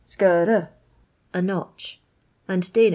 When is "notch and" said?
1.43-2.73